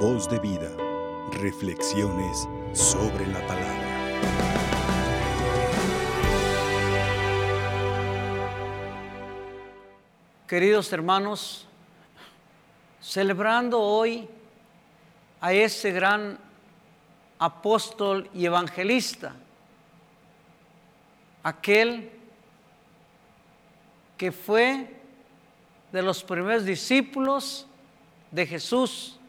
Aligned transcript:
Voz 0.00 0.28
de 0.28 0.40
vida. 0.40 0.70
Reflexiones 1.30 2.48
sobre 2.72 3.28
la 3.28 3.38
palabra. 3.46 4.34
Queridos 10.48 10.92
hermanos, 10.92 11.68
celebrando 13.00 13.80
hoy 13.80 14.28
a 15.40 15.52
ese 15.52 15.92
gran 15.92 16.40
apóstol 17.38 18.28
y 18.34 18.46
evangelista, 18.46 19.36
aquel 21.44 22.10
que 24.18 24.32
fue 24.32 24.92
de 25.92 26.02
los 26.02 26.24
primeros 26.24 26.64
discípulos 26.64 27.68
de 28.32 28.44
Jesús, 28.44 29.20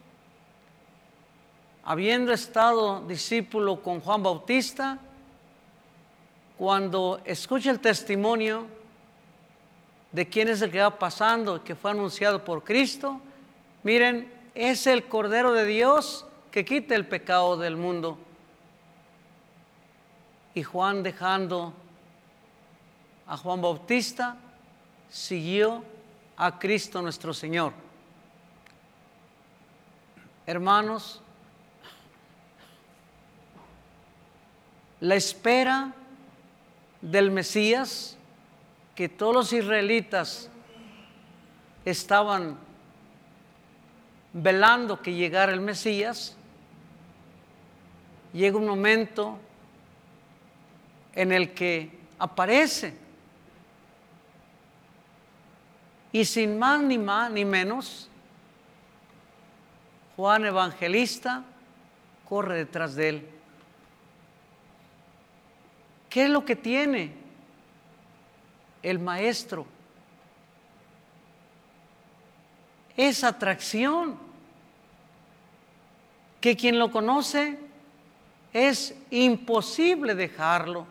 habiendo 1.85 2.33
estado 2.33 3.01
discípulo 3.07 3.81
con 3.81 4.01
Juan 4.01 4.23
Bautista, 4.23 4.97
cuando 6.57 7.21
escucha 7.23 7.69
el 7.69 7.79
testimonio 7.79 8.65
de 10.11 10.27
quién 10.27 10.47
es 10.47 10.61
el 10.63 10.71
que 10.71 10.81
va 10.81 10.97
pasando, 10.97 11.63
que 11.63 11.75
fue 11.75 11.91
anunciado 11.91 12.43
por 12.43 12.63
Cristo, 12.63 13.21
miren, 13.83 14.33
es 14.55 14.87
el 14.87 15.05
Cordero 15.07 15.51
de 15.51 15.65
Dios 15.65 16.25
que 16.49 16.65
quita 16.65 16.95
el 16.95 17.05
pecado 17.05 17.55
del 17.55 17.75
mundo. 17.75 18.17
Y 20.55 20.63
Juan 20.63 21.03
dejando 21.03 21.73
a 23.27 23.37
Juan 23.37 23.61
Bautista, 23.61 24.37
siguió 25.09 25.83
a 26.37 26.57
Cristo 26.57 27.01
nuestro 27.01 27.33
Señor. 27.33 27.73
Hermanos, 30.47 31.21
la 35.05 35.15
espera 35.15 35.93
del 36.99 37.29
Mesías 37.29 38.17
que 38.95 39.07
todos 39.07 39.35
los 39.35 39.53
israelitas 39.53 40.49
estaban 41.83 42.57
velando 44.33 44.99
que 45.03 45.13
llegara 45.13 45.53
el 45.53 45.61
Mesías, 45.61 46.35
llega 48.33 48.57
un 48.57 48.65
momento 48.65 49.37
en 51.13 51.31
el 51.31 51.53
que 51.53 51.99
aparece 52.17 52.95
y 56.11 56.25
sin 56.25 56.57
más 56.57 56.81
ni 56.81 56.97
más 56.97 57.29
ni 57.29 57.45
menos, 57.45 58.09
Juan 60.15 60.45
Evangelista 60.45 61.43
corre 62.27 62.57
detrás 62.57 62.95
de 62.95 63.09
él. 63.09 63.34
¿Qué 66.15 66.23
es 66.23 66.29
lo 66.29 66.45
que 66.45 66.55
tiene 66.55 67.11
el 68.81 68.99
maestro? 68.99 69.65
Esa 72.95 73.27
atracción 73.27 74.17
que 76.39 76.55
quien 76.55 76.79
lo 76.79 76.89
conoce 76.89 77.59
es 78.53 78.95
imposible 79.11 80.15
dejarlo. 80.15 80.87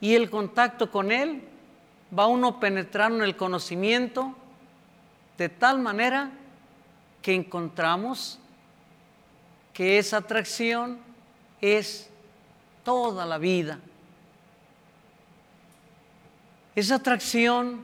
Y 0.00 0.16
el 0.16 0.28
contacto 0.28 0.90
con 0.90 1.12
él 1.12 1.44
va 2.18 2.26
uno 2.26 2.58
penetrando 2.58 3.18
en 3.18 3.30
el 3.30 3.36
conocimiento 3.36 4.34
de 5.36 5.48
tal 5.48 5.78
manera 5.78 6.32
que 7.22 7.32
encontramos 7.32 8.40
que 9.72 9.98
esa 9.98 10.16
atracción 10.16 10.98
es 11.60 12.10
toda 12.88 13.26
la 13.26 13.36
vida. 13.36 13.78
Esa 16.74 16.94
atracción 16.94 17.82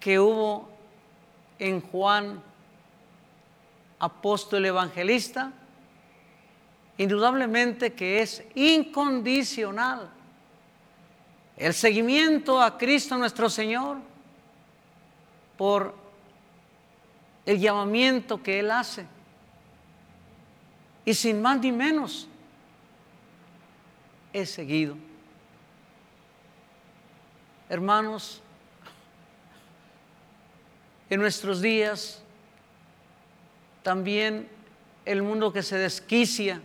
que 0.00 0.18
hubo 0.18 0.68
en 1.60 1.80
Juan, 1.80 2.42
apóstol 4.00 4.66
evangelista, 4.66 5.52
indudablemente 6.98 7.92
que 7.92 8.20
es 8.20 8.42
incondicional. 8.56 10.10
El 11.56 11.72
seguimiento 11.72 12.60
a 12.60 12.76
Cristo 12.76 13.16
nuestro 13.16 13.48
Señor 13.48 13.98
por 15.56 15.94
el 17.44 17.60
llamamiento 17.60 18.42
que 18.42 18.58
Él 18.58 18.72
hace. 18.72 19.06
Y 21.04 21.14
sin 21.14 21.40
más 21.40 21.60
ni 21.60 21.70
menos, 21.70 22.28
he 24.36 24.44
seguido. 24.44 24.96
Hermanos, 27.70 28.42
en 31.08 31.20
nuestros 31.20 31.62
días 31.62 32.22
también 33.82 34.46
el 35.06 35.22
mundo 35.22 35.54
que 35.54 35.62
se 35.62 35.78
desquicia, 35.78 36.60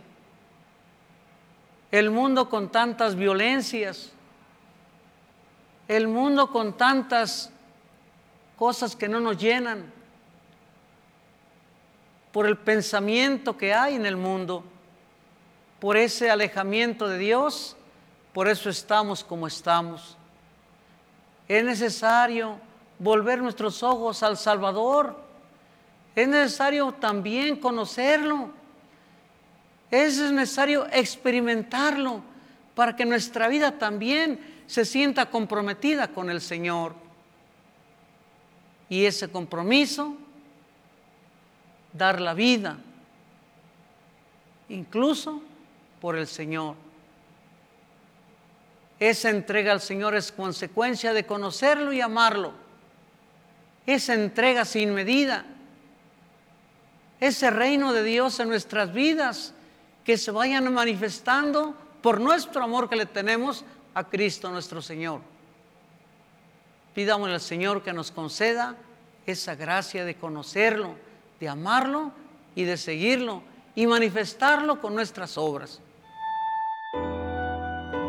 el 1.90 2.10
mundo 2.10 2.50
con 2.50 2.70
tantas 2.70 3.16
violencias, 3.16 4.12
el 5.88 6.08
mundo 6.08 6.50
con 6.50 6.76
tantas 6.76 7.50
cosas 8.58 8.94
que 8.94 9.08
no 9.08 9.18
nos 9.18 9.38
llenan, 9.38 9.90
por 12.32 12.46
el 12.46 12.58
pensamiento 12.58 13.56
que 13.56 13.72
hay 13.72 13.94
en 13.94 14.04
el 14.04 14.16
mundo, 14.16 14.62
por 15.82 15.96
ese 15.96 16.30
alejamiento 16.30 17.08
de 17.08 17.18
Dios, 17.18 17.76
por 18.32 18.46
eso 18.46 18.70
estamos 18.70 19.24
como 19.24 19.48
estamos. 19.48 20.16
Es 21.48 21.64
necesario 21.64 22.56
volver 23.00 23.42
nuestros 23.42 23.82
ojos 23.82 24.22
al 24.22 24.36
Salvador. 24.36 25.20
Es 26.14 26.28
necesario 26.28 26.92
también 26.92 27.56
conocerlo. 27.56 28.50
Es 29.90 30.20
necesario 30.30 30.86
experimentarlo 30.92 32.22
para 32.76 32.94
que 32.94 33.04
nuestra 33.04 33.48
vida 33.48 33.76
también 33.76 34.62
se 34.68 34.84
sienta 34.84 35.30
comprometida 35.30 36.06
con 36.06 36.30
el 36.30 36.40
Señor. 36.40 36.94
Y 38.88 39.04
ese 39.04 39.32
compromiso, 39.32 40.14
dar 41.92 42.20
la 42.20 42.34
vida, 42.34 42.78
incluso 44.68 45.42
por 46.02 46.16
el 46.16 46.26
Señor. 46.26 46.74
Esa 48.98 49.30
entrega 49.30 49.70
al 49.70 49.80
Señor 49.80 50.16
es 50.16 50.32
consecuencia 50.32 51.12
de 51.12 51.24
conocerlo 51.24 51.92
y 51.92 52.00
amarlo. 52.00 52.52
Esa 53.86 54.14
entrega 54.14 54.64
sin 54.64 54.92
medida. 54.94 55.44
Ese 57.20 57.50
reino 57.50 57.92
de 57.92 58.02
Dios 58.02 58.40
en 58.40 58.48
nuestras 58.48 58.92
vidas 58.92 59.54
que 60.04 60.18
se 60.18 60.32
vayan 60.32 60.74
manifestando 60.74 61.76
por 62.02 62.20
nuestro 62.20 62.64
amor 62.64 62.88
que 62.88 62.96
le 62.96 63.06
tenemos 63.06 63.64
a 63.94 64.02
Cristo 64.02 64.50
nuestro 64.50 64.82
Señor. 64.82 65.20
Pidamos 66.96 67.28
al 67.30 67.40
Señor 67.40 67.84
que 67.84 67.92
nos 67.92 68.10
conceda 68.10 68.74
esa 69.24 69.54
gracia 69.54 70.04
de 70.04 70.16
conocerlo, 70.16 70.96
de 71.38 71.48
amarlo 71.48 72.10
y 72.56 72.64
de 72.64 72.76
seguirlo 72.76 73.44
y 73.76 73.86
manifestarlo 73.86 74.80
con 74.80 74.96
nuestras 74.96 75.38
obras. 75.38 75.80